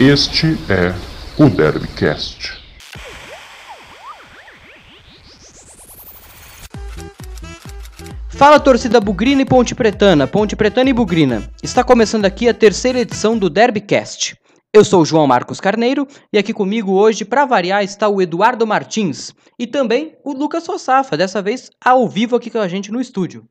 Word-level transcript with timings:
Este 0.00 0.46
é 0.70 0.94
o 1.42 1.50
Derbycast. 1.50 2.52
Fala 8.28 8.60
torcida 8.60 9.00
bugrina 9.00 9.42
e 9.42 9.44
ponte 9.44 9.74
pretana, 9.74 10.28
ponte 10.28 10.54
pretana 10.54 10.88
e 10.88 10.92
bugrina. 10.92 11.50
Está 11.60 11.82
começando 11.82 12.26
aqui 12.26 12.48
a 12.48 12.54
terceira 12.54 13.00
edição 13.00 13.36
do 13.36 13.50
Derbycast. 13.50 14.36
Eu 14.72 14.84
sou 14.84 15.02
o 15.02 15.04
João 15.04 15.26
Marcos 15.26 15.60
Carneiro 15.60 16.06
e 16.32 16.38
aqui 16.38 16.52
comigo 16.52 16.92
hoje, 16.92 17.24
para 17.24 17.44
variar, 17.44 17.82
está 17.82 18.08
o 18.08 18.22
Eduardo 18.22 18.64
Martins 18.64 19.34
e 19.58 19.66
também 19.66 20.14
o 20.24 20.32
Lucas 20.32 20.62
Sossafa, 20.62 21.16
dessa 21.16 21.42
vez 21.42 21.72
ao 21.84 22.08
vivo 22.08 22.36
aqui 22.36 22.50
com 22.50 22.58
a 22.60 22.68
gente 22.68 22.92
no 22.92 23.00
estúdio. 23.00 23.48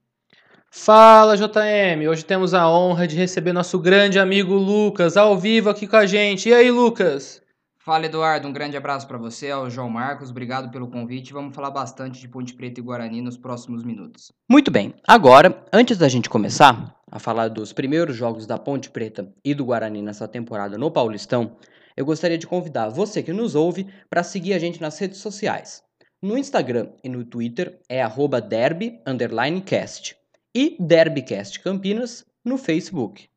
Fala 0.69 1.35
JM, 1.35 2.07
hoje 2.09 2.23
temos 2.23 2.53
a 2.53 2.69
honra 2.69 3.07
de 3.07 3.15
receber 3.15 3.53
nosso 3.53 3.79
grande 3.79 4.19
amigo 4.19 4.53
Lucas 4.53 5.17
ao 5.17 5.37
vivo 5.37 5.69
aqui 5.69 5.87
com 5.87 5.95
a 5.95 6.05
gente. 6.05 6.49
E 6.49 6.53
aí, 6.53 6.69
Lucas? 6.69 7.41
Fala 7.77 8.05
Eduardo, 8.05 8.47
um 8.47 8.53
grande 8.53 8.75
abraço 8.75 9.07
para 9.07 9.17
você, 9.17 9.49
ao 9.49 9.69
João 9.69 9.89
Marcos, 9.89 10.29
obrigado 10.29 10.69
pelo 10.69 10.89
convite. 10.89 11.31
Vamos 11.31 11.55
falar 11.55 11.71
bastante 11.71 12.19
de 12.19 12.27
Ponte 12.27 12.53
Preta 12.53 12.81
e 12.81 12.83
Guarani 12.83 13.21
nos 13.21 13.37
próximos 13.37 13.83
minutos. 13.83 14.31
Muito 14.49 14.69
bem, 14.69 14.93
agora, 15.07 15.65
antes 15.71 15.97
da 15.97 16.09
gente 16.09 16.29
começar 16.29 16.95
a 17.09 17.17
falar 17.17 17.47
dos 17.47 17.71
primeiros 17.71 18.15
jogos 18.15 18.45
da 18.45 18.57
Ponte 18.57 18.89
Preta 18.89 19.33
e 19.43 19.53
do 19.53 19.65
Guarani 19.65 20.01
nessa 20.01 20.27
temporada 20.27 20.77
no 20.77 20.91
Paulistão, 20.91 21.55
eu 21.95 22.05
gostaria 22.05 22.37
de 22.37 22.45
convidar 22.45 22.89
você 22.89 23.23
que 23.23 23.31
nos 23.31 23.55
ouve 23.55 23.87
para 24.09 24.21
seguir 24.21 24.53
a 24.53 24.59
gente 24.59 24.81
nas 24.81 24.99
redes 24.99 25.19
sociais. 25.19 25.81
No 26.21 26.37
Instagram 26.37 26.89
e 27.03 27.09
no 27.09 27.23
Twitter 27.23 27.79
é 27.89 28.03
derby_cast 28.49 30.17
e 30.57 30.75
Derbycast 30.79 31.59
Campinas 31.59 32.25
no 32.43 32.57
Facebook. 32.57 33.29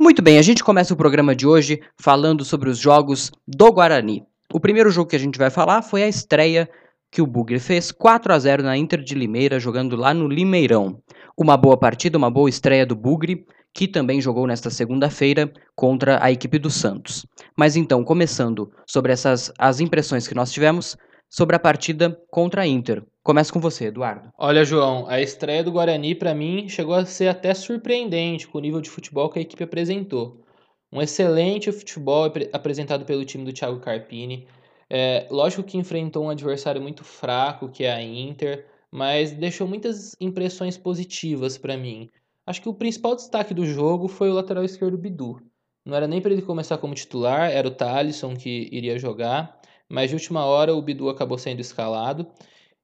Muito 0.00 0.20
bem, 0.20 0.36
a 0.36 0.42
gente 0.42 0.64
começa 0.64 0.92
o 0.92 0.96
programa 0.96 1.32
de 1.32 1.46
hoje 1.46 1.80
falando 1.96 2.44
sobre 2.44 2.68
os 2.68 2.76
jogos 2.76 3.30
do 3.46 3.70
Guarani. 3.70 4.24
O 4.52 4.58
primeiro 4.58 4.90
jogo 4.90 5.10
que 5.10 5.16
a 5.16 5.20
gente 5.20 5.38
vai 5.38 5.48
falar 5.48 5.80
foi 5.82 6.02
a 6.02 6.08
estreia 6.08 6.68
que 7.08 7.22
o 7.22 7.26
Bugre 7.26 7.60
fez 7.60 7.92
4 7.92 8.34
a 8.34 8.38
0 8.38 8.64
na 8.64 8.76
Inter 8.76 9.00
de 9.00 9.14
Limeira, 9.14 9.60
jogando 9.60 9.94
lá 9.94 10.12
no 10.12 10.26
Limeirão. 10.26 11.00
Uma 11.38 11.56
boa 11.56 11.76
partida, 11.76 12.18
uma 12.18 12.30
boa 12.30 12.48
estreia 12.48 12.84
do 12.84 12.96
Bugre, 12.96 13.46
que 13.74 13.88
também 13.88 14.20
jogou 14.20 14.46
nesta 14.46 14.70
segunda-feira 14.70 15.52
contra 15.74 16.22
a 16.24 16.30
equipe 16.30 16.58
do 16.60 16.70
Santos. 16.70 17.26
Mas 17.56 17.74
então, 17.74 18.04
começando 18.04 18.72
sobre 18.86 19.12
essas 19.12 19.52
as 19.58 19.80
impressões 19.80 20.28
que 20.28 20.34
nós 20.34 20.52
tivemos 20.52 20.96
sobre 21.28 21.56
a 21.56 21.58
partida 21.58 22.16
contra 22.30 22.62
a 22.62 22.66
Inter. 22.66 23.02
Começa 23.24 23.52
com 23.52 23.58
você, 23.58 23.86
Eduardo. 23.86 24.30
Olha, 24.38 24.64
João, 24.64 25.08
a 25.08 25.20
estreia 25.20 25.64
do 25.64 25.72
Guarani 25.72 26.14
para 26.14 26.32
mim 26.32 26.68
chegou 26.68 26.94
a 26.94 27.04
ser 27.04 27.26
até 27.26 27.52
surpreendente 27.52 28.46
com 28.46 28.58
o 28.58 28.60
nível 28.60 28.80
de 28.80 28.88
futebol 28.88 29.28
que 29.28 29.40
a 29.40 29.42
equipe 29.42 29.64
apresentou. 29.64 30.44
Um 30.92 31.02
excelente 31.02 31.72
futebol 31.72 32.30
apresentado 32.52 33.04
pelo 33.04 33.24
time 33.24 33.44
do 33.44 33.52
Thiago 33.52 33.80
Carpini. 33.80 34.46
É, 34.88 35.26
lógico 35.28 35.64
que 35.64 35.76
enfrentou 35.76 36.26
um 36.26 36.30
adversário 36.30 36.80
muito 36.80 37.02
fraco, 37.02 37.68
que 37.68 37.82
é 37.82 37.92
a 37.92 38.00
Inter, 38.00 38.66
mas 38.92 39.32
deixou 39.32 39.66
muitas 39.66 40.14
impressões 40.20 40.78
positivas 40.78 41.58
para 41.58 41.76
mim. 41.76 42.08
Acho 42.46 42.60
que 42.60 42.68
o 42.68 42.74
principal 42.74 43.16
destaque 43.16 43.54
do 43.54 43.64
jogo 43.64 44.06
foi 44.06 44.30
o 44.30 44.34
lateral 44.34 44.64
esquerdo 44.64 44.98
Bidu. 44.98 45.40
Não 45.84 45.96
era 45.96 46.06
nem 46.06 46.20
para 46.20 46.32
ele 46.32 46.42
começar 46.42 46.78
como 46.78 46.94
titular, 46.94 47.50
era 47.50 47.68
o 47.68 47.70
Thalisson 47.70 48.34
que 48.36 48.68
iria 48.70 48.98
jogar, 48.98 49.60
mas 49.88 50.10
de 50.10 50.16
última 50.16 50.44
hora 50.44 50.74
o 50.74 50.82
Bidu 50.82 51.08
acabou 51.08 51.38
sendo 51.38 51.60
escalado 51.60 52.26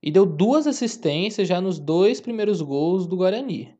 e 0.03 0.10
deu 0.10 0.25
duas 0.25 0.66
assistências 0.66 1.47
já 1.49 1.60
nos 1.60 1.78
dois 1.78 2.20
primeiros 2.20 2.62
gols 2.62 3.06
do 3.06 3.16
Guarani. 3.16 3.75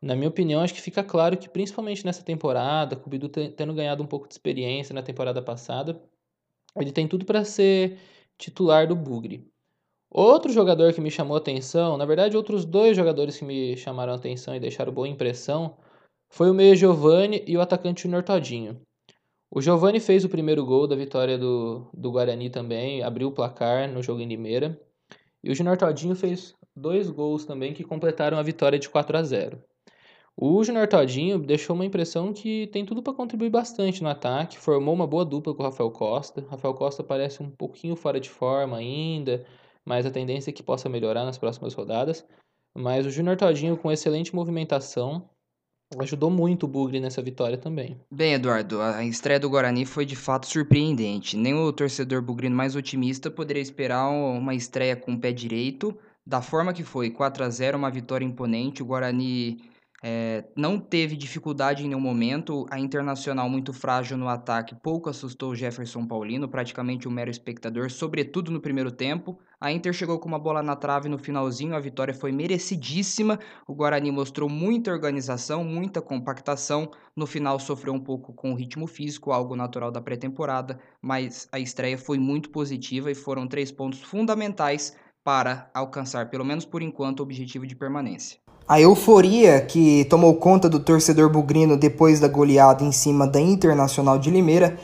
Na 0.00 0.14
minha 0.14 0.28
opinião, 0.28 0.60
acho 0.60 0.74
que 0.74 0.82
fica 0.82 1.02
claro 1.02 1.36
que, 1.36 1.48
principalmente 1.48 2.04
nessa 2.04 2.22
temporada, 2.22 2.94
com 2.94 3.06
o 3.06 3.10
Bidu 3.10 3.28
tendo 3.28 3.72
ganhado 3.74 4.02
um 4.02 4.06
pouco 4.06 4.28
de 4.28 4.34
experiência 4.34 4.94
na 4.94 5.02
temporada 5.02 5.42
passada, 5.42 6.00
ele 6.76 6.92
tem 6.92 7.08
tudo 7.08 7.24
para 7.24 7.44
ser 7.44 7.98
titular 8.36 8.86
do 8.86 8.94
Bugre. 8.94 9.50
Outro 10.16 10.52
jogador 10.52 10.92
que 10.92 11.00
me 11.00 11.10
chamou 11.10 11.36
atenção, 11.36 11.96
na 11.96 12.06
verdade, 12.06 12.36
outros 12.36 12.64
dois 12.64 12.96
jogadores 12.96 13.36
que 13.36 13.44
me 13.44 13.76
chamaram 13.76 14.14
atenção 14.14 14.54
e 14.54 14.60
deixaram 14.60 14.92
boa 14.92 15.08
impressão, 15.08 15.76
foi 16.30 16.48
o 16.48 16.54
meia 16.54 16.76
Giovani 16.76 17.42
e 17.48 17.56
o 17.56 17.60
atacante 17.60 18.04
Junior 18.04 18.22
Todinho. 18.22 18.80
O 19.50 19.60
Giovani 19.60 19.98
fez 19.98 20.24
o 20.24 20.28
primeiro 20.28 20.64
gol 20.64 20.86
da 20.86 20.94
vitória 20.94 21.36
do, 21.36 21.90
do 21.92 22.12
Guarani 22.12 22.48
também, 22.48 23.02
abriu 23.02 23.26
o 23.26 23.32
placar 23.32 23.90
no 23.92 24.04
jogo 24.04 24.20
em 24.20 24.28
Limeira. 24.28 24.80
E 25.42 25.50
o 25.50 25.54
Junior 25.54 25.76
Todinho 25.76 26.14
fez 26.14 26.54
dois 26.76 27.10
gols 27.10 27.44
também 27.44 27.74
que 27.74 27.82
completaram 27.82 28.38
a 28.38 28.42
vitória 28.42 28.78
de 28.78 28.88
4 28.88 29.18
a 29.18 29.22
0. 29.24 29.60
O 30.36 30.62
Junior 30.62 30.86
Todinho 30.86 31.40
deixou 31.40 31.74
uma 31.74 31.84
impressão 31.84 32.32
que 32.32 32.68
tem 32.68 32.84
tudo 32.84 33.02
para 33.02 33.12
contribuir 33.12 33.50
bastante 33.50 34.00
no 34.00 34.08
ataque, 34.08 34.58
formou 34.58 34.94
uma 34.94 35.08
boa 35.08 35.24
dupla 35.24 35.52
com 35.52 35.62
o 35.62 35.66
Rafael 35.66 35.90
Costa. 35.90 36.46
Rafael 36.48 36.74
Costa 36.74 37.02
parece 37.02 37.42
um 37.42 37.50
pouquinho 37.50 37.96
fora 37.96 38.20
de 38.20 38.30
forma 38.30 38.76
ainda, 38.76 39.44
mas 39.84 40.06
a 40.06 40.10
tendência 40.10 40.50
é 40.50 40.52
que 40.52 40.62
possa 40.62 40.88
melhorar 40.88 41.24
nas 41.24 41.38
próximas 41.38 41.74
rodadas. 41.74 42.24
Mas 42.76 43.06
o 43.06 43.10
Júnior 43.10 43.36
Todinho, 43.36 43.76
com 43.76 43.92
excelente 43.92 44.34
movimentação, 44.34 45.28
ajudou 45.98 46.30
muito 46.30 46.64
o 46.64 46.68
Bugre 46.68 46.98
nessa 46.98 47.22
vitória 47.22 47.56
também. 47.56 48.00
Bem, 48.10 48.34
Eduardo, 48.34 48.80
a 48.80 49.04
estreia 49.04 49.38
do 49.38 49.48
Guarani 49.48 49.84
foi 49.84 50.04
de 50.04 50.16
fato 50.16 50.46
surpreendente. 50.46 51.36
Nem 51.36 51.54
o 51.54 51.72
torcedor 51.72 52.22
bugrino 52.22 52.56
mais 52.56 52.74
otimista 52.74 53.30
poderia 53.30 53.62
esperar 53.62 54.08
uma 54.08 54.54
estreia 54.54 54.96
com 54.96 55.12
o 55.12 55.20
pé 55.20 55.32
direito. 55.32 55.96
Da 56.26 56.40
forma 56.40 56.72
que 56.72 56.82
foi, 56.82 57.10
4 57.10 57.44
a 57.44 57.50
0 57.50 57.78
uma 57.78 57.90
vitória 57.90 58.24
imponente. 58.24 58.82
O 58.82 58.86
Guarani 58.86 59.62
é, 60.06 60.44
não 60.54 60.78
teve 60.78 61.16
dificuldade 61.16 61.82
em 61.82 61.88
nenhum 61.88 62.00
momento. 62.00 62.66
A 62.70 62.78
Internacional, 62.78 63.48
muito 63.48 63.72
frágil 63.72 64.18
no 64.18 64.28
ataque, 64.28 64.74
pouco 64.74 65.08
assustou 65.08 65.52
o 65.52 65.54
Jefferson 65.56 66.06
Paulino, 66.06 66.46
praticamente 66.46 67.08
um 67.08 67.10
mero 67.10 67.30
espectador, 67.30 67.90
sobretudo 67.90 68.50
no 68.50 68.60
primeiro 68.60 68.92
tempo. 68.92 69.38
A 69.58 69.72
Inter 69.72 69.94
chegou 69.94 70.18
com 70.18 70.28
uma 70.28 70.38
bola 70.38 70.62
na 70.62 70.76
trave 70.76 71.08
no 71.08 71.16
finalzinho, 71.18 71.74
a 71.74 71.80
vitória 71.80 72.12
foi 72.12 72.32
merecidíssima. 72.32 73.38
O 73.66 73.74
Guarani 73.74 74.12
mostrou 74.12 74.46
muita 74.46 74.90
organização, 74.90 75.64
muita 75.64 76.02
compactação. 76.02 76.90
No 77.16 77.26
final 77.26 77.58
sofreu 77.58 77.94
um 77.94 78.00
pouco 78.00 78.34
com 78.34 78.52
o 78.52 78.54
ritmo 78.54 78.86
físico, 78.86 79.32
algo 79.32 79.56
natural 79.56 79.90
da 79.90 80.02
pré-temporada, 80.02 80.78
mas 81.00 81.48
a 81.50 81.58
estreia 81.58 81.96
foi 81.96 82.18
muito 82.18 82.50
positiva 82.50 83.10
e 83.10 83.14
foram 83.14 83.48
três 83.48 83.72
pontos 83.72 84.02
fundamentais 84.02 84.94
para 85.24 85.70
alcançar, 85.72 86.28
pelo 86.28 86.44
menos 86.44 86.66
por 86.66 86.82
enquanto, 86.82 87.20
o 87.20 87.22
objetivo 87.22 87.66
de 87.66 87.74
permanência. 87.74 88.44
A 88.66 88.80
euforia 88.80 89.60
que 89.60 90.06
tomou 90.06 90.34
conta 90.36 90.70
do 90.70 90.80
torcedor 90.80 91.28
bugrino 91.28 91.76
depois 91.76 92.18
da 92.18 92.26
goleada 92.26 92.82
em 92.82 92.90
cima 92.92 93.26
da 93.26 93.38
Internacional 93.38 94.18
de 94.18 94.30
Limeira, 94.30 94.78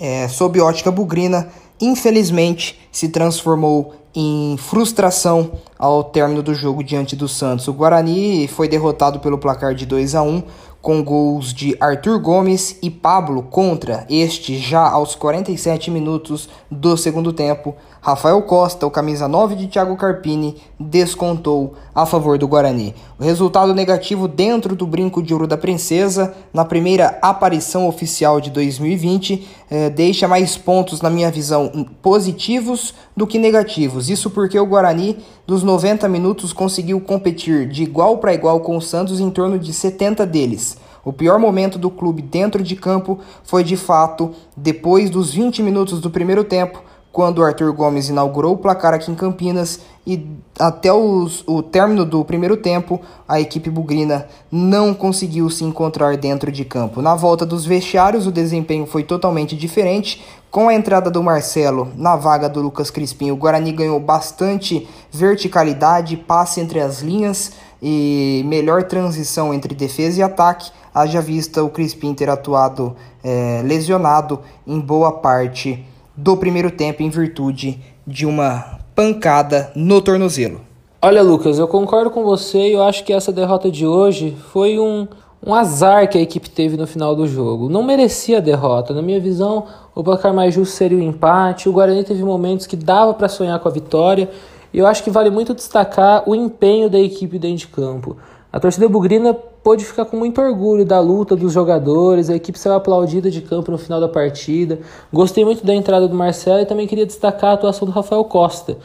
é, 0.00 0.26
sob 0.26 0.60
ótica 0.60 0.90
bugrina, 0.90 1.48
infelizmente 1.80 2.76
se 2.90 3.08
transformou 3.08 3.94
em 4.16 4.56
frustração 4.56 5.52
ao 5.78 6.02
término 6.02 6.42
do 6.42 6.54
jogo 6.54 6.82
diante 6.82 7.14
do 7.14 7.28
Santos. 7.28 7.68
O 7.68 7.72
Guarani 7.72 8.48
foi 8.48 8.68
derrotado 8.68 9.20
pelo 9.20 9.38
placar 9.38 9.74
de 9.76 9.86
2 9.86 10.16
a 10.16 10.22
1 10.22 10.42
com 10.82 11.02
gols 11.02 11.54
de 11.54 11.76
Arthur 11.80 12.18
Gomes 12.18 12.78
e 12.82 12.90
Pablo 12.90 13.44
contra 13.44 14.06
este 14.10 14.58
já 14.58 14.88
aos 14.88 15.14
47 15.14 15.90
minutos 15.90 16.48
do 16.70 16.96
segundo 16.96 17.32
tempo. 17.32 17.74
Rafael 18.04 18.42
Costa, 18.42 18.86
o 18.86 18.90
camisa 18.90 19.26
9 19.26 19.54
de 19.54 19.66
Thiago 19.66 19.96
Carpini, 19.96 20.56
descontou 20.78 21.72
a 21.94 22.04
favor 22.04 22.36
do 22.36 22.46
Guarani. 22.46 22.94
O 23.18 23.24
resultado 23.24 23.72
negativo 23.72 24.28
dentro 24.28 24.76
do 24.76 24.86
brinco 24.86 25.22
de 25.22 25.32
ouro 25.32 25.46
da 25.46 25.56
princesa, 25.56 26.34
na 26.52 26.66
primeira 26.66 27.18
aparição 27.22 27.88
oficial 27.88 28.42
de 28.42 28.50
2020, 28.50 29.48
eh, 29.70 29.88
deixa 29.88 30.28
mais 30.28 30.54
pontos, 30.54 31.00
na 31.00 31.08
minha 31.08 31.30
visão, 31.30 31.86
positivos 32.02 32.92
do 33.16 33.26
que 33.26 33.38
negativos. 33.38 34.10
Isso 34.10 34.28
porque 34.28 34.58
o 34.58 34.66
Guarani, 34.66 35.16
dos 35.46 35.62
90 35.62 36.06
minutos, 36.06 36.52
conseguiu 36.52 37.00
competir 37.00 37.66
de 37.66 37.84
igual 37.84 38.18
para 38.18 38.34
igual 38.34 38.60
com 38.60 38.76
o 38.76 38.82
Santos 38.82 39.18
em 39.18 39.30
torno 39.30 39.58
de 39.58 39.72
70 39.72 40.26
deles. 40.26 40.76
O 41.04 41.12
pior 41.12 41.38
momento 41.38 41.78
do 41.78 41.90
clube 41.90 42.20
dentro 42.22 42.62
de 42.62 42.76
campo 42.76 43.18
foi 43.42 43.64
de 43.64 43.76
fato 43.76 44.32
depois 44.54 45.10
dos 45.10 45.32
20 45.32 45.62
minutos 45.62 46.00
do 46.00 46.10
primeiro 46.10 46.44
tempo, 46.44 46.82
quando 47.14 47.38
o 47.38 47.44
Arthur 47.44 47.72
Gomes 47.72 48.08
inaugurou 48.08 48.54
o 48.54 48.58
placar 48.58 48.92
aqui 48.92 49.08
em 49.08 49.14
Campinas 49.14 49.78
e 50.04 50.26
até 50.58 50.92
os, 50.92 51.44
o 51.46 51.62
término 51.62 52.04
do 52.04 52.24
primeiro 52.24 52.56
tempo, 52.56 53.00
a 53.28 53.40
equipe 53.40 53.70
bugrina 53.70 54.26
não 54.50 54.92
conseguiu 54.92 55.48
se 55.48 55.62
encontrar 55.62 56.16
dentro 56.16 56.50
de 56.50 56.64
campo. 56.64 57.00
Na 57.00 57.14
volta 57.14 57.46
dos 57.46 57.64
vestiários, 57.64 58.26
o 58.26 58.32
desempenho 58.32 58.84
foi 58.84 59.04
totalmente 59.04 59.54
diferente. 59.54 60.24
Com 60.50 60.68
a 60.68 60.74
entrada 60.74 61.08
do 61.08 61.22
Marcelo 61.22 61.86
na 61.94 62.16
vaga 62.16 62.48
do 62.48 62.60
Lucas 62.60 62.90
Crispim, 62.90 63.30
o 63.30 63.36
Guarani 63.36 63.70
ganhou 63.70 64.00
bastante 64.00 64.88
verticalidade, 65.12 66.16
passe 66.16 66.60
entre 66.60 66.80
as 66.80 67.00
linhas 67.00 67.52
e 67.80 68.42
melhor 68.44 68.82
transição 68.82 69.54
entre 69.54 69.72
defesa 69.72 70.18
e 70.18 70.22
ataque. 70.22 70.72
Haja 70.92 71.20
vista 71.20 71.62
o 71.62 71.70
Crispim 71.70 72.12
ter 72.12 72.28
atuado 72.28 72.96
é, 73.22 73.62
lesionado 73.64 74.40
em 74.66 74.80
boa 74.80 75.12
parte 75.12 75.93
do 76.16 76.36
primeiro 76.36 76.70
tempo 76.70 77.02
em 77.02 77.10
virtude 77.10 77.80
de 78.06 78.26
uma 78.26 78.78
pancada 78.94 79.72
no 79.74 80.00
tornozelo. 80.00 80.60
Olha, 81.02 81.22
Lucas, 81.22 81.58
eu 81.58 81.68
concordo 81.68 82.10
com 82.10 82.24
você 82.24 82.70
e 82.70 82.72
eu 82.72 82.82
acho 82.82 83.04
que 83.04 83.12
essa 83.12 83.32
derrota 83.32 83.70
de 83.70 83.86
hoje 83.86 84.36
foi 84.52 84.78
um, 84.78 85.06
um 85.44 85.54
azar 85.54 86.08
que 86.08 86.16
a 86.16 86.20
equipe 86.20 86.48
teve 86.48 86.76
no 86.76 86.86
final 86.86 87.14
do 87.14 87.26
jogo. 87.26 87.68
Não 87.68 87.82
merecia 87.82 88.38
a 88.38 88.40
derrota. 88.40 88.94
Na 88.94 89.02
minha 89.02 89.20
visão, 89.20 89.66
o 89.94 90.02
placar 90.02 90.32
mais 90.32 90.54
justo 90.54 90.74
seria 90.74 90.96
o 90.96 91.02
empate. 91.02 91.68
O 91.68 91.72
Guarani 91.72 92.04
teve 92.04 92.24
momentos 92.24 92.66
que 92.66 92.76
dava 92.76 93.12
para 93.12 93.28
sonhar 93.28 93.58
com 93.58 93.68
a 93.68 93.70
vitória. 93.70 94.30
E 94.72 94.78
eu 94.78 94.86
acho 94.86 95.04
que 95.04 95.10
vale 95.10 95.28
muito 95.28 95.54
destacar 95.54 96.22
o 96.26 96.34
empenho 96.34 96.88
da 96.88 96.98
equipe 96.98 97.38
dentro 97.38 97.58
de 97.58 97.68
campo. 97.68 98.16
A 98.50 98.58
torcida 98.58 98.88
bugrina 98.88 99.36
pôde 99.64 99.82
ficar 99.82 100.04
com 100.04 100.18
muito 100.18 100.42
orgulho 100.42 100.84
da 100.84 101.00
luta 101.00 101.34
dos 101.34 101.50
jogadores, 101.50 102.28
a 102.28 102.36
equipe 102.36 102.58
saiu 102.58 102.74
aplaudida 102.74 103.30
de 103.30 103.40
campo 103.40 103.70
no 103.70 103.78
final 103.78 103.98
da 103.98 104.08
partida. 104.08 104.78
Gostei 105.10 105.42
muito 105.42 105.64
da 105.64 105.74
entrada 105.74 106.06
do 106.06 106.14
Marcelo 106.14 106.60
e 106.60 106.66
também 106.66 106.86
queria 106.86 107.06
destacar 107.06 107.52
a 107.52 107.54
atuação 107.54 107.86
do 107.86 107.90
Rafael 107.90 108.22
Costa. 108.24 108.76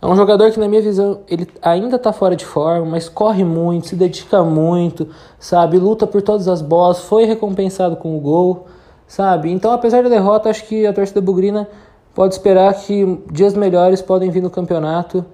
É 0.00 0.06
um 0.06 0.14
jogador 0.14 0.52
que, 0.52 0.60
na 0.60 0.68
minha 0.68 0.82
visão, 0.82 1.20
ele 1.26 1.48
ainda 1.62 1.96
está 1.96 2.12
fora 2.12 2.36
de 2.36 2.44
forma, 2.44 2.84
mas 2.84 3.08
corre 3.08 3.44
muito, 3.44 3.86
se 3.86 3.96
dedica 3.96 4.44
muito, 4.44 5.08
sabe? 5.38 5.78
Luta 5.78 6.06
por 6.06 6.20
todas 6.20 6.48
as 6.48 6.60
bolas, 6.60 7.00
foi 7.00 7.24
recompensado 7.24 7.96
com 7.96 8.14
o 8.14 8.20
gol, 8.20 8.66
sabe? 9.08 9.50
Então, 9.50 9.72
apesar 9.72 10.02
da 10.02 10.10
derrota, 10.10 10.50
acho 10.50 10.66
que 10.66 10.86
a 10.86 10.92
torcida 10.92 11.22
bugrina 11.22 11.66
pode 12.14 12.34
esperar 12.34 12.74
que 12.74 13.18
dias 13.32 13.54
melhores 13.54 14.02
podem 14.02 14.30
vir 14.30 14.42
no 14.42 14.50
campeonato 14.50 15.24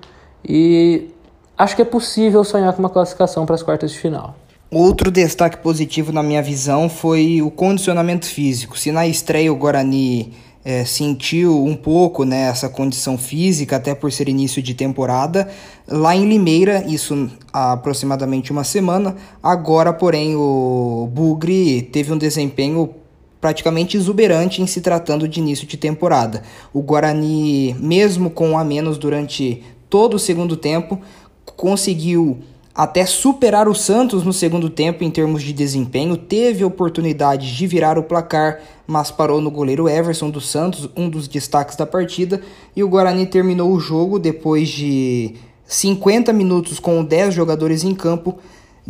e 0.49 1.11
acho 1.59 1.75
que 1.75 1.83
é 1.83 1.85
possível 1.85 2.45
sonhar 2.45 2.73
com 2.73 2.79
uma 2.79 2.89
classificação 2.89 3.45
para 3.45 3.57
as 3.57 3.65
quartas 3.65 3.91
de 3.91 3.99
final. 3.99 4.37
Outro 4.75 5.11
destaque 5.11 5.59
positivo 5.59 6.13
na 6.13 6.23
minha 6.23 6.43
visão 6.43 6.89
foi 6.89 7.43
o 7.43 7.51
condicionamento 7.51 8.25
físico. 8.25 8.79
Se 8.79 8.91
na 8.91 9.07
estreia 9.07 9.53
o 9.53 9.57
Guarani 9.57 10.33
é, 10.65 10.83
sentiu 10.87 11.63
um 11.63 11.77
pouco 11.77 12.25
né, 12.25 12.45
essa 12.49 12.71
condição 12.71 13.19
física, 13.19 13.77
até 13.77 13.95
por 13.95 14.11
ser 14.11 14.31
início 14.31 14.63
de 14.63 14.73
temporada, 14.73 15.47
lá 15.87 16.17
em 16.17 16.27
Limeira, 16.27 16.83
isso 16.89 17.31
há 17.53 17.73
aproximadamente 17.73 18.51
uma 18.51 18.65
semana, 18.65 19.15
agora, 19.43 19.93
porém, 19.93 20.35
o 20.37 21.07
Bugre 21.13 21.83
teve 21.83 22.11
um 22.11 22.17
desempenho 22.17 22.95
praticamente 23.43 23.99
exuberante 23.99 24.63
em 24.63 24.67
se 24.67 24.81
tratando 24.81 25.29
de 25.29 25.39
início 25.39 25.67
de 25.67 25.77
temporada. 25.77 26.45
O 26.73 26.81
Guarani, 26.81 27.77
mesmo 27.79 28.31
com 28.31 28.57
a 28.57 28.65
menos 28.65 28.97
durante 28.97 29.63
todo 29.91 30.15
o 30.15 30.19
segundo 30.19 30.57
tempo, 30.57 30.99
conseguiu 31.45 32.39
até 32.75 33.05
superar 33.05 33.69
o 33.69 33.75
Santos 33.75 34.25
no 34.25 34.33
segundo 34.33 34.71
tempo 34.71 35.05
em 35.05 35.11
termos 35.11 35.43
de 35.43 35.53
desempenho, 35.53 36.17
teve 36.17 36.65
oportunidade 36.65 37.55
de 37.55 37.67
virar 37.67 37.99
o 37.99 38.03
placar, 38.03 38.61
mas 38.87 39.11
parou 39.11 39.41
no 39.41 39.51
goleiro 39.51 39.89
Everson 39.89 40.31
dos 40.31 40.49
Santos, 40.49 40.89
um 40.97 41.09
dos 41.09 41.29
destaques 41.29 41.77
da 41.77 41.87
partida, 41.87 42.41
e 42.75 42.83
o 42.83 42.89
Guarani 42.89 43.27
terminou 43.27 43.71
o 43.73 43.79
jogo 43.79 44.19
depois 44.19 44.71
de 44.71 45.35
50 45.67 46.33
minutos 46.33 46.79
com 46.79 47.05
10 47.05 47.35
jogadores 47.35 47.85
em 47.85 47.95
campo, 47.95 48.39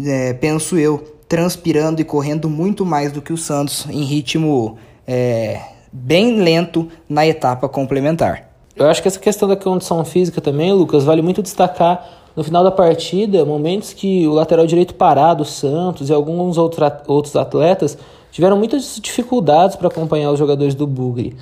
é, 0.00 0.32
penso 0.32 0.78
eu, 0.78 0.98
transpirando 1.28 2.00
e 2.00 2.04
correndo 2.04 2.48
muito 2.48 2.86
mais 2.86 3.10
do 3.10 3.20
que 3.20 3.32
o 3.32 3.36
Santos 3.36 3.86
em 3.90 4.04
ritmo 4.04 4.76
é, 5.06 5.60
bem 5.92 6.40
lento 6.40 6.88
na 7.08 7.26
etapa 7.26 7.68
complementar. 7.68 8.50
Eu 8.76 8.86
acho 8.86 9.02
que 9.02 9.08
essa 9.08 9.18
questão 9.18 9.48
da 9.48 9.56
condição 9.56 10.04
física 10.04 10.40
também, 10.40 10.72
Lucas, 10.72 11.04
vale 11.04 11.20
muito 11.20 11.42
destacar 11.42 12.21
no 12.36 12.42
final 12.42 12.64
da 12.64 12.70
partida, 12.70 13.44
momentos 13.44 13.92
que 13.92 14.26
o 14.26 14.32
lateral 14.32 14.66
direito 14.66 14.94
parado, 14.94 15.44
Santos 15.44 16.08
e 16.08 16.12
alguns 16.12 16.56
outros 16.58 17.36
atletas 17.36 17.98
tiveram 18.30 18.56
muitas 18.56 18.98
dificuldades 19.00 19.76
para 19.76 19.88
acompanhar 19.88 20.30
os 20.30 20.38
jogadores 20.38 20.74
do 20.74 20.86
Bugre. 20.86 21.36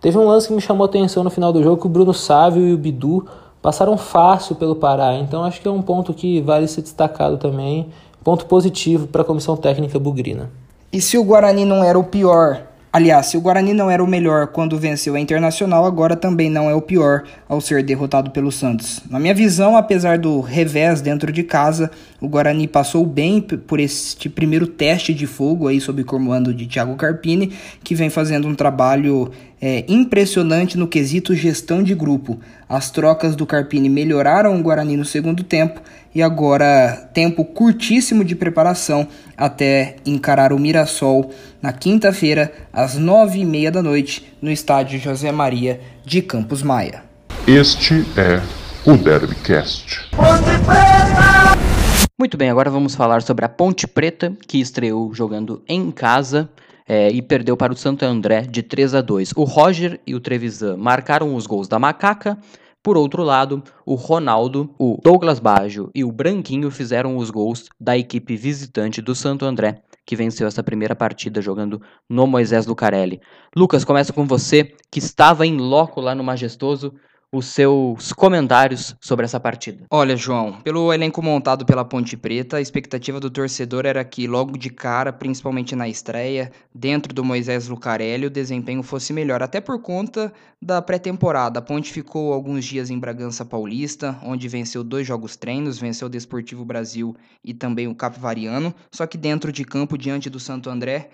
Teve 0.00 0.18
um 0.18 0.26
lance 0.26 0.48
que 0.48 0.54
me 0.54 0.60
chamou 0.60 0.84
a 0.84 0.88
atenção 0.88 1.24
no 1.24 1.30
final 1.30 1.50
do 1.50 1.62
jogo 1.62 1.80
que 1.80 1.86
o 1.86 1.90
Bruno 1.90 2.12
Sávio 2.12 2.68
e 2.68 2.74
o 2.74 2.78
Bidu 2.78 3.26
passaram 3.62 3.96
fácil 3.96 4.54
pelo 4.54 4.76
Pará. 4.76 5.14
Então 5.14 5.42
acho 5.42 5.62
que 5.62 5.66
é 5.66 5.70
um 5.70 5.80
ponto 5.80 6.12
que 6.12 6.42
vale 6.42 6.68
ser 6.68 6.82
destacado 6.82 7.38
também, 7.38 7.88
ponto 8.22 8.44
positivo 8.44 9.06
para 9.06 9.22
a 9.22 9.24
comissão 9.24 9.56
técnica 9.56 9.98
bugrina. 9.98 10.50
E 10.92 11.00
se 11.00 11.16
o 11.16 11.24
Guarani 11.24 11.64
não 11.64 11.82
era 11.82 11.98
o 11.98 12.04
pior 12.04 12.66
Aliás, 12.94 13.26
se 13.26 13.36
o 13.36 13.40
Guarani 13.40 13.74
não 13.74 13.90
era 13.90 14.04
o 14.04 14.06
melhor 14.06 14.46
quando 14.46 14.78
venceu 14.78 15.16
a 15.16 15.18
Internacional, 15.18 15.84
agora 15.84 16.14
também 16.14 16.48
não 16.48 16.70
é 16.70 16.74
o 16.76 16.80
pior 16.80 17.24
ao 17.48 17.60
ser 17.60 17.82
derrotado 17.82 18.30
pelo 18.30 18.52
Santos. 18.52 19.00
Na 19.10 19.18
minha 19.18 19.34
visão, 19.34 19.76
apesar 19.76 20.16
do 20.16 20.40
revés 20.40 21.00
dentro 21.00 21.32
de 21.32 21.42
casa, 21.42 21.90
o 22.20 22.28
Guarani 22.28 22.68
passou 22.68 23.04
bem 23.04 23.40
por 23.40 23.80
este 23.80 24.28
primeiro 24.28 24.68
teste 24.68 25.12
de 25.12 25.26
fogo 25.26 25.66
aí 25.66 25.80
sob 25.80 26.04
comando 26.04 26.54
de 26.54 26.66
Thiago 26.66 26.94
Carpini, 26.94 27.52
que 27.82 27.96
vem 27.96 28.10
fazendo 28.10 28.46
um 28.46 28.54
trabalho 28.54 29.28
é, 29.66 29.82
impressionante 29.88 30.76
no 30.76 30.86
quesito 30.86 31.34
gestão 31.34 31.82
de 31.82 31.94
grupo. 31.94 32.38
As 32.68 32.90
trocas 32.90 33.34
do 33.34 33.46
Carpini 33.46 33.88
melhoraram 33.88 34.54
o 34.54 34.62
Guarani 34.62 34.94
no 34.94 35.06
segundo 35.06 35.42
tempo 35.42 35.80
e 36.14 36.20
agora 36.20 37.08
tempo 37.14 37.42
curtíssimo 37.46 38.22
de 38.22 38.36
preparação 38.36 39.08
até 39.34 39.96
encarar 40.04 40.52
o 40.52 40.58
Mirassol 40.58 41.30
na 41.62 41.72
quinta-feira 41.72 42.52
às 42.70 42.96
nove 42.96 43.38
e 43.38 43.44
meia 43.46 43.72
da 43.72 43.82
noite 43.82 44.30
no 44.42 44.50
estádio 44.50 45.00
José 45.00 45.32
Maria 45.32 45.80
de 46.04 46.20
Campos 46.20 46.62
Maia. 46.62 47.02
Este 47.46 48.04
é 48.18 48.42
o 48.84 48.98
Derbycast. 48.98 50.10
Muito 52.20 52.36
bem, 52.36 52.50
agora 52.50 52.68
vamos 52.68 52.94
falar 52.94 53.22
sobre 53.22 53.46
a 53.46 53.48
Ponte 53.48 53.86
Preta, 53.86 54.30
que 54.46 54.60
estreou 54.60 55.14
jogando 55.14 55.62
em 55.66 55.90
casa 55.90 56.50
é, 56.86 57.10
e 57.10 57.22
perdeu 57.22 57.56
para 57.56 57.72
o 57.72 57.76
Santo 57.76 58.04
André 58.04 58.42
de 58.42 58.62
3 58.62 58.94
a 58.94 59.00
2. 59.00 59.32
O 59.36 59.44
Roger 59.44 60.00
e 60.06 60.14
o 60.14 60.20
Trevisan 60.20 60.76
marcaram 60.76 61.34
os 61.34 61.46
gols 61.46 61.68
da 61.68 61.78
Macaca. 61.78 62.38
Por 62.82 62.98
outro 62.98 63.22
lado, 63.22 63.62
o 63.86 63.94
Ronaldo, 63.94 64.74
o 64.78 64.98
Douglas 65.02 65.40
Baggio 65.40 65.90
e 65.94 66.04
o 66.04 66.12
Branquinho 66.12 66.70
fizeram 66.70 67.16
os 67.16 67.30
gols 67.30 67.70
da 67.80 67.96
equipe 67.96 68.36
visitante 68.36 69.00
do 69.00 69.14
Santo 69.14 69.46
André, 69.46 69.82
que 70.04 70.14
venceu 70.14 70.46
essa 70.46 70.62
primeira 70.62 70.94
partida 70.94 71.40
jogando 71.40 71.80
no 72.06 72.26
Moisés 72.26 72.66
Lucarelli. 72.66 73.22
Lucas, 73.56 73.86
começa 73.86 74.12
com 74.12 74.26
você, 74.26 74.64
que 74.90 74.98
estava 74.98 75.46
em 75.46 75.56
loco 75.56 75.98
lá 75.98 76.14
no 76.14 76.22
Majestoso. 76.22 76.92
Os 77.34 77.46
seus 77.46 78.12
comentários 78.12 78.94
sobre 79.00 79.24
essa 79.24 79.40
partida. 79.40 79.84
Olha, 79.90 80.16
João, 80.16 80.60
pelo 80.62 80.92
elenco 80.92 81.20
montado 81.20 81.66
pela 81.66 81.84
Ponte 81.84 82.16
Preta, 82.16 82.58
a 82.58 82.60
expectativa 82.60 83.18
do 83.18 83.28
torcedor 83.28 83.84
era 83.86 84.04
que 84.04 84.28
logo 84.28 84.56
de 84.56 84.70
cara, 84.70 85.12
principalmente 85.12 85.74
na 85.74 85.88
estreia, 85.88 86.52
dentro 86.72 87.12
do 87.12 87.24
Moisés 87.24 87.66
Lucarelli, 87.66 88.26
o 88.26 88.30
desempenho 88.30 88.84
fosse 88.84 89.12
melhor, 89.12 89.42
até 89.42 89.60
por 89.60 89.82
conta 89.82 90.32
da 90.62 90.80
pré-temporada. 90.80 91.58
A 91.58 91.62
Ponte 91.62 91.92
ficou 91.92 92.32
alguns 92.32 92.64
dias 92.64 92.88
em 92.88 92.98
Bragança 93.00 93.44
Paulista, 93.44 94.16
onde 94.22 94.46
venceu 94.46 94.84
dois 94.84 95.04
jogos 95.04 95.34
treinos, 95.34 95.76
venceu 95.76 96.06
o 96.06 96.10
Desportivo 96.10 96.64
Brasil 96.64 97.16
e 97.42 97.52
também 97.52 97.88
o 97.88 97.96
Capivariano, 97.96 98.72
só 98.92 99.08
que 99.08 99.18
dentro 99.18 99.50
de 99.50 99.64
campo, 99.64 99.98
diante 99.98 100.30
do 100.30 100.38
Santo 100.38 100.70
André, 100.70 101.10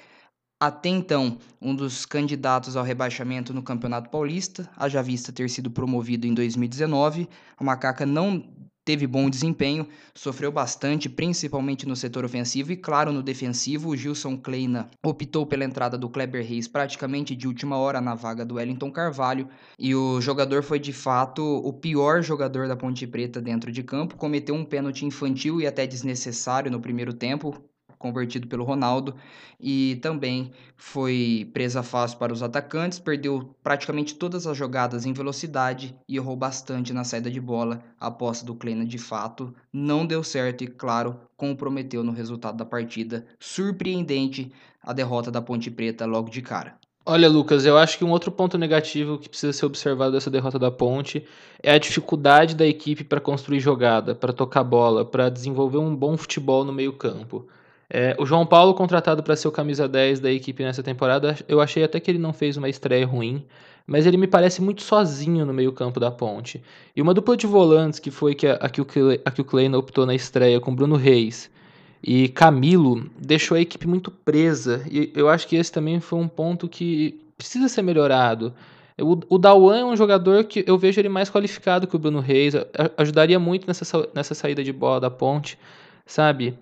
até 0.61 0.91
então 0.91 1.39
um 1.61 1.75
dos 1.75 2.05
candidatos 2.05 2.77
ao 2.77 2.85
rebaixamento 2.85 3.55
no 3.55 3.63
Campeonato 3.63 4.11
Paulista, 4.11 4.69
haja 4.77 5.03
vista 5.03 5.33
ter 5.33 5.49
sido 5.49 5.71
promovido 5.71 6.27
em 6.27 6.35
2019. 6.35 7.27
A 7.57 7.65
Macaca 7.65 8.05
não 8.05 8.45
teve 8.85 9.07
bom 9.07 9.31
desempenho, 9.31 9.87
sofreu 10.15 10.51
bastante, 10.53 11.09
principalmente 11.09 11.87
no 11.87 11.97
setor 11.97 12.25
ofensivo 12.25 12.73
e, 12.73 12.77
claro, 12.77 13.13
no 13.13 13.23
defensivo. 13.23 13.91
O 13.91 13.97
Gilson 13.97 14.37
Kleina 14.37 14.91
optou 15.03 15.47
pela 15.47 15.65
entrada 15.65 15.97
do 15.97 16.11
Kleber 16.11 16.47
Reis 16.47 16.69
praticamente 16.69 17.35
de 17.35 17.47
última 17.47 17.79
hora 17.79 18.01
na 18.01 18.15
vaga 18.15 18.45
do 18.45 18.57
Wellington 18.57 18.91
Carvalho 18.91 19.49
e 19.79 19.95
o 19.95 20.21
jogador 20.21 20.63
foi 20.63 20.79
de 20.79 20.93
fato 20.93 21.43
o 21.43 21.73
pior 21.73 22.23
jogador 22.23 22.69
da 22.69 22.77
Ponte 22.77 23.07
Preta 23.07 23.41
dentro 23.41 23.73
de 23.73 23.83
campo. 23.83 24.17
Cometeu 24.17 24.55
um 24.55 24.65
pênalti 24.65 25.07
infantil 25.07 25.61
e 25.61 25.67
até 25.67 25.87
desnecessário 25.87 26.71
no 26.71 26.81
primeiro 26.81 27.15
tempo, 27.15 27.63
convertido 28.01 28.49
pelo 28.49 28.65
Ronaldo, 28.65 29.15
e 29.61 29.99
também 30.03 30.51
foi 30.75 31.49
presa 31.53 31.83
fácil 31.83 32.19
para 32.19 32.33
os 32.33 32.43
atacantes, 32.43 32.99
perdeu 32.99 33.55
praticamente 33.63 34.15
todas 34.15 34.47
as 34.47 34.57
jogadas 34.57 35.05
em 35.05 35.13
velocidade 35.13 35.95
e 36.09 36.17
errou 36.17 36.35
bastante 36.35 36.95
na 36.95 37.05
saída 37.05 37.31
de 37.31 37.41
bola. 37.41 37.85
A 38.01 38.07
aposta 38.07 38.45
do 38.45 38.55
Kleina 38.55 38.87
de 38.87 38.97
fato 38.97 39.55
não 39.71 40.07
deu 40.07 40.25
certo 40.25 40.65
e, 40.65 40.67
claro, 40.67 41.21
comprometeu 41.37 42.03
no 42.03 42.11
resultado 42.11 42.57
da 42.57 42.65
partida. 42.65 43.27
Surpreendente 43.39 44.51
a 44.83 44.95
derrota 44.95 45.31
da 45.31 45.43
Ponte 45.43 45.71
Preta 45.71 46.07
logo 46.07 46.31
de 46.31 46.41
cara. 46.41 46.79
Olha, 47.05 47.29
Lucas, 47.29 47.67
eu 47.67 47.77
acho 47.77 47.99
que 47.99 48.05
um 48.05 48.11
outro 48.11 48.31
ponto 48.31 48.57
negativo 48.57 49.19
que 49.19 49.29
precisa 49.29 49.53
ser 49.53 49.67
observado 49.67 50.13
dessa 50.13 50.31
derrota 50.31 50.59
da 50.59 50.71
Ponte 50.71 51.27
é 51.63 51.73
a 51.73 51.79
dificuldade 51.79 52.55
da 52.55 52.67
equipe 52.67 53.05
para 53.05 53.21
construir 53.21 53.61
jogada, 53.61 54.15
para 54.15 54.33
tocar 54.33 54.65
bola, 54.65 55.05
para 55.05 55.29
desenvolver 55.29 55.79
um 55.79 55.95
bom 55.95 56.17
futebol 56.17 56.65
no 56.65 56.73
meio-campo. 56.73 57.47
É, 57.93 58.15
o 58.19 58.25
João 58.25 58.47
Paulo, 58.47 58.73
contratado 58.73 59.21
para 59.21 59.35
ser 59.35 59.49
o 59.49 59.53
camisa 59.53 59.89
10 59.89 60.21
da 60.21 60.31
equipe 60.31 60.63
nessa 60.63 60.81
temporada, 60.81 61.37
eu 61.49 61.61
achei 61.61 61.83
até 61.83 61.99
que 61.99 62.09
ele 62.09 62.19
não 62.19 62.33
fez 62.33 62.57
uma 62.57 62.69
estreia 62.69 63.05
ruim, 63.05 63.45
mas 63.85 64.07
ele 64.07 64.17
me 64.17 64.29
parece 64.29 64.63
muito 64.63 64.83
sozinho 64.83 65.45
no 65.45 65.53
meio-campo 65.53 65.99
da 65.99 66.09
ponte. 66.09 66.63
E 66.95 67.03
uma 67.03 67.13
dupla 67.13 67.37
de 67.37 67.49
volantes, 67.49 67.99
que 67.99 68.13
foi 68.13 68.37
que 68.37 68.47
a, 68.47 68.55
a, 68.55 68.69
que, 68.69 68.81
o, 68.81 68.87
a 69.25 69.31
que 69.33 69.41
o 69.41 69.45
Kleina 69.45 69.77
optou 69.77 70.07
na 70.07 70.15
estreia 70.15 70.61
com 70.61 70.73
Bruno 70.73 70.95
Reis 70.95 71.51
e 72.01 72.29
Camilo, 72.29 73.11
deixou 73.19 73.57
a 73.57 73.61
equipe 73.61 73.89
muito 73.89 74.13
presa. 74.13 74.85
E 74.89 75.13
eu 75.17 75.29
acho 75.29 75.49
que 75.49 75.57
esse 75.57 75.73
também 75.73 75.99
foi 75.99 76.21
um 76.21 76.29
ponto 76.29 76.69
que 76.69 77.21
precisa 77.37 77.69
ser 77.69 77.83
melhorado. 77.83 78.55
O, 78.97 79.19
o 79.29 79.39
Dawan 79.39 79.79
é 79.79 79.85
um 79.85 79.97
jogador 79.97 80.45
que 80.45 80.63
eu 80.67 80.79
vejo 80.79 81.01
ele 81.01 81.09
mais 81.09 81.29
qualificado 81.29 81.87
que 81.89 81.97
o 81.97 81.99
Bruno 81.99 82.21
Reis, 82.21 82.55
ajudaria 82.97 83.39
muito 83.41 83.67
nessa, 83.67 84.09
nessa 84.15 84.35
saída 84.35 84.63
de 84.63 84.73
bola 84.73 85.01
da 85.01 85.11
ponte, 85.11 85.59
sabe? 86.11 86.57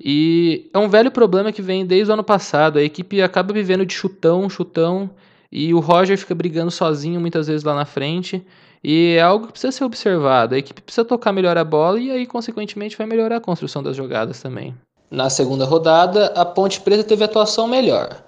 E 0.00 0.68
é 0.72 0.78
um 0.78 0.88
velho 0.88 1.10
problema 1.10 1.52
que 1.52 1.62
vem 1.62 1.86
desde 1.86 2.10
o 2.10 2.14
ano 2.14 2.24
passado. 2.24 2.78
A 2.78 2.82
equipe 2.82 3.22
acaba 3.22 3.52
vivendo 3.52 3.86
de 3.86 3.94
chutão, 3.94 4.48
chutão, 4.48 5.10
e 5.52 5.72
o 5.72 5.80
Roger 5.80 6.18
fica 6.18 6.34
brigando 6.34 6.70
sozinho 6.70 7.20
muitas 7.20 7.46
vezes 7.46 7.62
lá 7.62 7.74
na 7.74 7.84
frente. 7.84 8.44
E 8.82 9.14
é 9.16 9.22
algo 9.22 9.46
que 9.46 9.52
precisa 9.52 9.72
ser 9.72 9.84
observado. 9.84 10.54
A 10.54 10.58
equipe 10.58 10.82
precisa 10.82 11.04
tocar 11.04 11.32
melhor 11.32 11.56
a 11.56 11.64
bola 11.64 11.98
e 12.00 12.10
aí, 12.10 12.26
consequentemente, 12.26 12.98
vai 12.98 13.06
melhorar 13.06 13.36
a 13.36 13.40
construção 13.40 13.82
das 13.82 13.96
jogadas 13.96 14.42
também. 14.42 14.74
Na 15.10 15.30
segunda 15.30 15.64
rodada, 15.64 16.26
a 16.34 16.44
Ponte 16.44 16.80
Preta 16.80 17.04
teve 17.04 17.24
atuação 17.24 17.68
melhor 17.68 18.22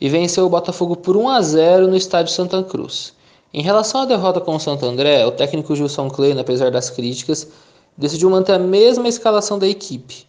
e 0.00 0.08
venceu 0.08 0.46
o 0.46 0.50
Botafogo 0.50 0.94
por 0.94 1.16
1 1.16 1.28
a 1.28 1.40
0 1.40 1.88
no 1.88 1.96
estádio 1.96 2.32
Santa 2.32 2.62
Cruz. 2.62 3.14
Em 3.52 3.62
relação 3.62 4.02
à 4.02 4.04
derrota 4.04 4.40
com 4.40 4.54
o 4.54 4.60
Santo 4.60 4.84
André, 4.84 5.24
o 5.26 5.32
técnico 5.32 5.74
Gilson 5.74 6.08
Klein, 6.10 6.38
apesar 6.38 6.70
das 6.70 6.90
críticas, 6.90 7.50
decidiu 7.98 8.30
manter 8.30 8.52
a 8.52 8.58
mesma 8.58 9.08
escalação 9.08 9.58
da 9.58 9.66
equipe 9.66 10.28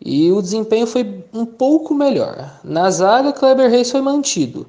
e 0.00 0.30
o 0.30 0.40
desempenho 0.40 0.86
foi 0.86 1.24
um 1.32 1.44
pouco 1.44 1.94
melhor. 1.94 2.60
Na 2.62 2.90
zaga, 2.90 3.32
Kleber 3.32 3.70
Reis 3.70 3.90
foi 3.90 4.00
mantido 4.00 4.66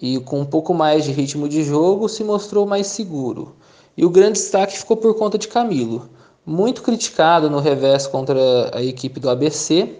e 0.00 0.18
com 0.20 0.40
um 0.40 0.44
pouco 0.44 0.72
mais 0.72 1.04
de 1.04 1.12
ritmo 1.12 1.48
de 1.48 1.62
jogo 1.62 2.08
se 2.08 2.24
mostrou 2.24 2.66
mais 2.66 2.86
seguro. 2.86 3.54
E 3.96 4.04
o 4.04 4.10
grande 4.10 4.38
destaque 4.38 4.78
ficou 4.78 4.96
por 4.96 5.14
conta 5.14 5.36
de 5.36 5.48
Camilo. 5.48 6.08
Muito 6.46 6.82
criticado 6.82 7.50
no 7.50 7.60
revés 7.60 8.06
contra 8.06 8.70
a 8.74 8.82
equipe 8.82 9.20
do 9.20 9.28
ABC, 9.28 9.96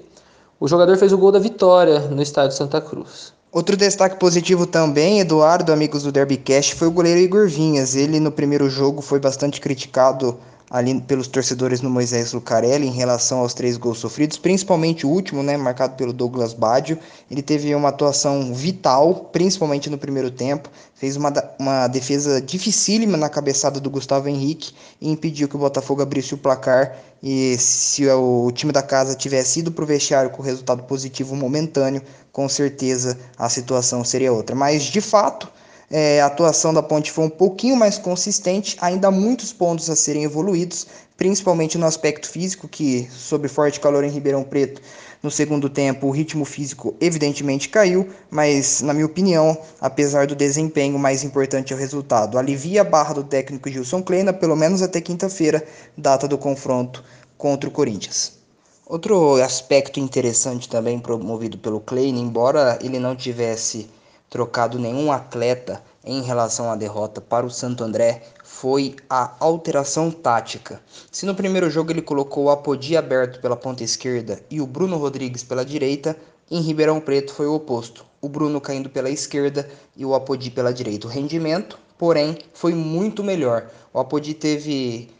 o 0.59 0.67
jogador 0.67 0.97
fez 0.97 1.13
o 1.13 1.19
gol 1.19 1.33
da 1.33 1.39
vitória 1.39 2.01
no 2.01 2.23
estádio 2.23 2.57
Santa 2.57 2.81
Cruz. 2.81 3.33
Outro 3.53 3.77
destaque 3.77 4.17
positivo 4.17 4.67
também, 4.67 5.21
Eduardo, 5.21 5.73
amigos 5.73 6.05
do 6.05 6.13
Derbycast, 6.13 6.77
foi 6.77 6.87
o 6.89 6.91
goleiro 6.93 7.21
Igor 7.21 7.49
Vinhas. 7.49 7.97
Ele 7.97 8.21
no 8.21 8.31
primeiro 8.31 8.71
jogo 8.71 9.03
foi 9.03 9.19
bastante 9.19 9.61
criticado 9.61 10.39
ali 10.71 11.01
pelos 11.01 11.27
torcedores 11.27 11.81
no 11.81 11.91
Moisés 11.91 12.33
Lucarelli 12.33 12.87
em 12.87 12.93
relação 12.93 13.41
aos 13.41 13.53
três 13.53 13.77
gols 13.77 13.99
sofridos, 13.99 14.39
principalmente 14.39 15.05
o 15.05 15.11
último, 15.11 15.43
né, 15.43 15.57
marcado 15.57 15.97
pelo 15.97 16.13
Douglas 16.13 16.53
Baggio. 16.53 16.97
Ele 17.29 17.43
teve 17.43 17.75
uma 17.75 17.89
atuação 17.89 18.55
vital, 18.55 19.29
principalmente 19.33 19.91
no 19.91 19.99
primeiro 19.99 20.31
tempo, 20.31 20.71
fez 20.95 21.17
uma, 21.17 21.33
uma 21.59 21.89
defesa 21.89 22.41
dificílima 22.41 23.17
na 23.17 23.29
cabeçada 23.29 23.81
do 23.81 23.91
Gustavo 23.91 24.29
Henrique 24.29 24.73
e 25.01 25.11
impediu 25.11 25.49
que 25.49 25.57
o 25.57 25.59
Botafogo 25.59 26.03
abrisse 26.03 26.35
o 26.35 26.39
placar. 26.39 26.97
E 27.21 27.59
se 27.59 28.09
o 28.09 28.51
time 28.53 28.73
da 28.73 28.83
casa 28.83 29.17
tivesse 29.17 29.61
ido 29.61 29.73
para 29.73 29.83
o 29.83 29.87
vestiário 29.87 30.31
com 30.31 30.41
resultado 30.41 30.85
positivo 30.85 31.35
momentâneo, 31.35 32.01
com 32.33 32.49
certeza 32.49 33.19
a 33.37 33.49
situação 33.49 34.05
seria 34.05 34.33
outra. 34.33 34.55
Mas 34.55 34.85
de 34.85 35.01
fato, 35.01 35.49
é, 35.91 36.21
a 36.21 36.27
atuação 36.27 36.73
da 36.73 36.83
Ponte 36.83 37.11
foi 37.11 37.25
um 37.25 37.31
pouquinho 37.31 37.77
mais 37.77 37.99
consistente, 37.99 38.77
ainda 38.81 39.09
há 39.09 39.11
muitos 39.11 39.53
pontos 39.53 39.91
a 39.91 39.97
serem 39.97 40.23
evoluídos, 40.23 40.87
principalmente 41.17 41.77
no 41.77 41.85
aspecto 41.85 42.29
físico, 42.29 42.69
que 42.69 43.09
sob 43.11 43.49
forte 43.49 43.81
calor 43.81 44.05
em 44.05 44.11
Ribeirão 44.11 44.45
Preto, 44.45 44.81
no 45.23 45.31
segundo 45.31 45.69
tempo 45.69 46.07
o 46.07 46.11
ritmo 46.11 46.45
físico 46.45 46.95
evidentemente 47.01 47.69
caiu, 47.69 48.09
mas 48.31 48.81
na 48.81 48.95
minha 48.95 49.05
opinião, 49.05 49.59
apesar 49.81 50.27
do 50.27 50.35
desempenho, 50.35 50.99
mais 50.99 51.25
importante 51.25 51.73
é 51.73 51.77
o 51.77 51.79
resultado. 51.79 52.39
Alivia 52.39 52.83
a 52.83 52.85
barra 52.85 53.15
do 53.15 53.25
técnico 53.25 53.69
Gilson 53.69 54.03
Kleina, 54.03 54.33
pelo 54.33 54.57
menos 54.57 54.81
até 54.81 55.01
quinta-feira, 55.01 55.63
data 55.99 56.27
do 56.27 56.39
confronto 56.39 57.05
contra 57.37 57.69
o 57.69 57.73
Corinthians. 57.73 58.39
Outro 58.87 59.35
aspecto 59.43 60.01
interessante 60.01 60.69
também 60.69 60.99
promovido 60.99 61.59
pelo 61.59 61.81
Kleina, 61.81 62.19
embora 62.19 62.79
ele 62.81 62.99
não 62.99 63.15
tivesse 63.15 63.91
trocado 64.31 64.79
nenhum 64.79 65.11
atleta 65.11 65.83
em 66.05 66.23
relação 66.23 66.71
à 66.71 66.77
derrota 66.77 67.21
para 67.21 67.45
o 67.45 67.51
Santo 67.51 67.83
André 67.85 68.23
foi 68.45 68.95
a 69.11 69.35
alteração 69.41 70.11
tática. 70.11 70.81
Se 71.11 71.27
no 71.27 71.35
primeiro 71.35 71.69
jogo 71.69 71.91
ele 71.91 72.01
colocou 72.01 72.45
o 72.45 72.51
Apodi 72.51 72.97
aberto 72.97 73.41
pela 73.41 73.57
ponta 73.57 73.83
esquerda 73.83 74.41
e 74.49 74.61
o 74.61 74.67
Bruno 74.67 74.97
Rodrigues 74.97 75.43
pela 75.43 75.65
direita, 75.65 76.17
em 76.51 76.61
Ribeirão 76.61 77.01
Preto 77.01 77.35
foi 77.35 77.47
o 77.47 77.55
oposto. 77.55 78.07
O 78.23 78.29
Bruno 78.29 78.61
caindo 78.61 78.89
pela 78.89 79.11
esquerda 79.11 79.69
e 79.97 80.07
o 80.07 80.15
Apodi 80.15 80.51
pela 80.51 80.73
direita. 80.73 81.07
O 81.07 81.11
rendimento, 81.11 81.79
porém, 81.99 82.39
foi 82.55 82.75
muito 82.75 83.25
melhor. 83.25 83.69
O 83.93 83.99
Apodi 83.99 84.35
teve 84.35 85.11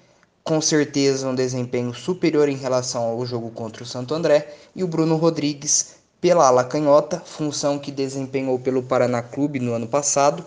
com 0.43 0.61
certeza 0.61 1.29
um 1.29 1.35
desempenho 1.35 1.93
superior 1.93 2.49
em 2.49 2.57
relação 2.57 3.03
ao 3.03 3.27
jogo 3.27 3.51
contra 3.51 3.83
o 3.83 3.87
Santo 3.87 4.15
André 4.15 4.55
e 4.75 4.83
o 4.83 4.89
Bruno 4.89 5.17
Rodrigues 5.17 6.00
pela 6.21 6.47
ala 6.47 6.65
canhota, 6.65 7.21
função 7.25 7.79
que 7.79 7.91
desempenhou 7.91 8.59
pelo 8.59 8.83
Paraná 8.83 9.23
Clube 9.23 9.59
no 9.59 9.73
ano 9.73 9.87
passado, 9.87 10.45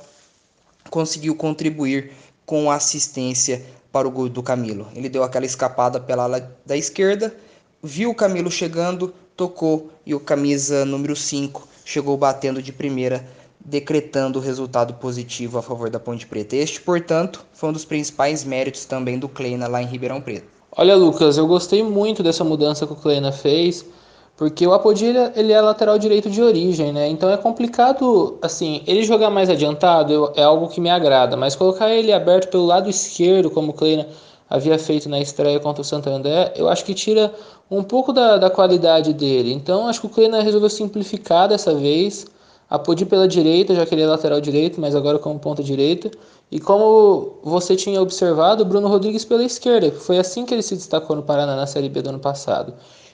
conseguiu 0.89 1.35
contribuir 1.35 2.11
com 2.45 2.69
assistência 2.69 3.65
para 3.91 4.07
o 4.07 4.11
gol 4.11 4.29
do 4.29 4.43
Camilo. 4.43 4.87
Ele 4.95 5.09
deu 5.09 5.23
aquela 5.23 5.45
escapada 5.45 5.99
pela 5.99 6.23
ala 6.23 6.51
da 6.65 6.77
esquerda, 6.77 7.35
viu 7.81 8.11
o 8.11 8.15
Camilo 8.15 8.51
chegando, 8.51 9.13
tocou 9.35 9.91
e 10.05 10.13
o 10.13 10.19
camisa 10.19 10.85
número 10.85 11.15
5 11.15 11.67
chegou 11.85 12.15
batendo 12.17 12.61
de 12.61 12.71
primeira, 12.71 13.25
decretando 13.59 14.39
o 14.39 14.41
resultado 14.41 14.93
positivo 14.95 15.57
a 15.57 15.61
favor 15.61 15.89
da 15.89 15.99
Ponte 15.99 16.27
Preta. 16.27 16.55
Este, 16.55 16.79
portanto, 16.81 17.45
foi 17.53 17.69
um 17.69 17.73
dos 17.73 17.85
principais 17.85 18.43
méritos 18.43 18.85
também 18.85 19.17
do 19.17 19.29
Kleina 19.29 19.67
lá 19.67 19.81
em 19.81 19.87
Ribeirão 19.87 20.21
Preto. 20.21 20.47
Olha, 20.75 20.95
Lucas, 20.95 21.37
eu 21.37 21.47
gostei 21.47 21.83
muito 21.83 22.23
dessa 22.23 22.43
mudança 22.43 22.85
que 22.87 22.93
o 22.93 22.95
Kleina 22.95 23.31
fez. 23.31 23.85
Porque 24.35 24.65
o 24.65 24.73
Apodi 24.73 25.05
ele 25.35 25.53
é 25.53 25.61
lateral 25.61 25.97
direito 25.99 26.29
de 26.29 26.41
origem, 26.41 26.91
né? 26.91 27.07
Então 27.07 27.29
é 27.29 27.37
complicado, 27.37 28.37
assim, 28.41 28.81
ele 28.87 29.03
jogar 29.03 29.29
mais 29.29 29.49
adiantado 29.49 30.31
é 30.35 30.43
algo 30.43 30.67
que 30.69 30.81
me 30.81 30.89
agrada, 30.89 31.37
mas 31.37 31.55
colocar 31.55 31.89
ele 31.91 32.11
aberto 32.11 32.49
pelo 32.49 32.65
lado 32.65 32.89
esquerdo, 32.89 33.51
como 33.51 33.71
o 33.71 33.73
Kleina 33.73 34.07
havia 34.49 34.77
feito 34.79 35.07
na 35.07 35.19
estreia 35.19 35.59
contra 35.59 35.81
o 35.81 35.85
Santander, 35.85 36.51
eu 36.55 36.67
acho 36.67 36.83
que 36.83 36.93
tira 36.93 37.33
um 37.69 37.83
pouco 37.83 38.11
da, 38.11 38.37
da 38.37 38.49
qualidade 38.49 39.13
dele. 39.13 39.53
Então 39.53 39.87
acho 39.87 40.01
que 40.01 40.07
o 40.07 40.09
Kleina 40.09 40.41
resolveu 40.41 40.69
simplificar 40.69 41.47
dessa 41.47 41.73
vez, 41.73 42.25
Apodi 42.69 43.05
pela 43.05 43.27
direita, 43.27 43.75
já 43.75 43.85
que 43.85 43.93
ele 43.93 44.01
é 44.01 44.07
lateral 44.07 44.41
direito, 44.41 44.81
mas 44.81 44.95
agora 44.95 45.19
como 45.19 45.37
ponta 45.37 45.61
direita. 45.61 46.09
E 46.51 46.59
como 46.59 47.37
você 47.43 47.75
tinha 47.75 48.01
observado, 48.01 48.65
Bruno 48.65 48.87
Rodrigues 48.87 49.23
pela 49.23 49.43
esquerda. 49.43 49.91
Foi 49.91 50.17
assim 50.17 50.43
que 50.43 50.55
ele 50.55 50.63
se 50.63 50.75
destacou 50.75 51.15
no 51.15 51.21
Paraná 51.21 51.55
na 51.55 51.67
Série 51.67 51.87
B 51.87 52.01
do 52.01 52.09
ano 52.09 52.19
passado. 52.19 52.73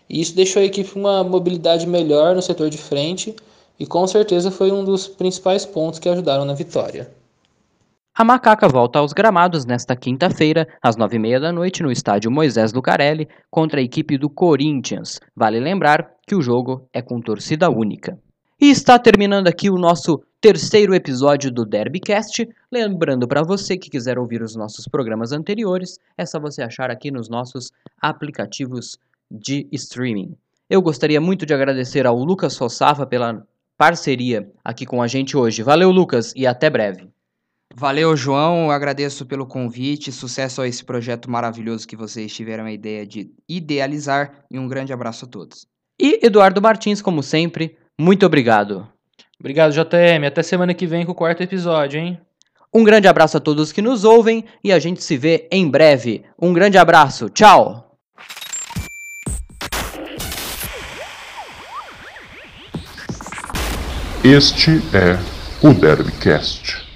E 0.09 0.19
isso 0.21 0.35
deixou 0.35 0.61
a 0.61 0.65
equipe 0.65 0.97
uma 0.97 1.23
mobilidade 1.23 1.85
melhor 1.85 2.35
no 2.35 2.41
setor 2.41 2.69
de 2.69 2.77
frente 2.77 3.35
e 3.79 3.85
com 3.85 4.05
certeza 4.07 4.51
foi 4.51 4.71
um 4.71 4.83
dos 4.83 5.07
principais 5.07 5.65
pontos 5.65 5.99
que 5.99 6.09
ajudaram 6.09 6.43
na 6.43 6.53
vitória. 6.53 7.09
A 8.13 8.23
Macaca 8.25 8.67
volta 8.67 8.99
aos 8.99 9.13
gramados 9.13 9.63
nesta 9.63 9.95
quinta-feira, 9.95 10.67
às 10.81 10.97
nove 10.97 11.15
e 11.15 11.19
meia 11.19 11.39
da 11.39 11.53
noite, 11.53 11.81
no 11.81 11.89
estádio 11.89 12.29
Moisés 12.29 12.73
Lucarelli, 12.73 13.29
contra 13.49 13.79
a 13.79 13.83
equipe 13.83 14.17
do 14.17 14.29
Corinthians. 14.29 15.21
Vale 15.33 15.57
lembrar 15.57 16.11
que 16.27 16.35
o 16.35 16.41
jogo 16.41 16.85
é 16.91 17.01
com 17.01 17.21
torcida 17.21 17.69
única. 17.69 18.19
E 18.59 18.69
está 18.69 18.99
terminando 18.99 19.47
aqui 19.47 19.69
o 19.69 19.77
nosso 19.77 20.21
terceiro 20.41 20.93
episódio 20.93 21.49
do 21.49 21.65
Derbycast. 21.65 22.45
Lembrando 22.69 23.25
para 23.25 23.41
você 23.41 23.77
que 23.77 23.89
quiser 23.89 24.19
ouvir 24.19 24.41
os 24.41 24.53
nossos 24.53 24.85
programas 24.85 25.31
anteriores, 25.31 25.97
é 26.17 26.25
só 26.25 26.41
você 26.41 26.61
achar 26.61 26.91
aqui 26.91 27.09
nos 27.09 27.29
nossos 27.29 27.71
aplicativos 28.01 28.99
de 29.29 29.67
streaming. 29.71 30.35
Eu 30.69 30.81
gostaria 30.81 31.19
muito 31.19 31.45
de 31.45 31.53
agradecer 31.53 32.05
ao 32.05 32.17
Lucas 32.17 32.57
Fossafa 32.57 33.05
pela 33.05 33.45
parceria 33.77 34.51
aqui 34.63 34.85
com 34.85 35.01
a 35.01 35.07
gente 35.07 35.35
hoje. 35.35 35.63
Valeu, 35.63 35.89
Lucas, 35.91 36.33
e 36.35 36.45
até 36.45 36.69
breve. 36.69 37.09
Valeu, 37.73 38.15
João. 38.15 38.71
Agradeço 38.71 39.25
pelo 39.25 39.45
convite. 39.45 40.11
Sucesso 40.11 40.61
a 40.61 40.67
esse 40.67 40.83
projeto 40.83 41.29
maravilhoso 41.29 41.87
que 41.87 41.95
vocês 41.95 42.33
tiveram 42.33 42.65
a 42.65 42.71
ideia 42.71 43.05
de 43.05 43.31
idealizar. 43.47 44.43
E 44.49 44.59
um 44.59 44.67
grande 44.67 44.91
abraço 44.91 45.25
a 45.25 45.27
todos. 45.27 45.67
E 45.99 46.19
Eduardo 46.25 46.61
Martins, 46.61 47.01
como 47.01 47.21
sempre, 47.21 47.77
muito 47.99 48.25
obrigado. 48.25 48.87
Obrigado, 49.39 49.71
JM. 49.71 50.25
Até 50.27 50.43
semana 50.43 50.73
que 50.73 50.87
vem 50.87 51.05
com 51.05 51.11
o 51.11 51.15
quarto 51.15 51.41
episódio, 51.41 51.99
hein? 51.99 52.19
Um 52.73 52.83
grande 52.83 53.07
abraço 53.07 53.37
a 53.37 53.39
todos 53.39 53.71
que 53.71 53.81
nos 53.81 54.03
ouvem 54.03 54.45
e 54.63 54.71
a 54.71 54.79
gente 54.79 55.03
se 55.03 55.17
vê 55.17 55.47
em 55.51 55.67
breve. 55.67 56.23
Um 56.39 56.53
grande 56.53 56.77
abraço. 56.77 57.29
Tchau! 57.29 57.88
Este 64.23 64.81
é 64.93 65.17
o 65.65 65.73
Derbycast. 65.73 66.88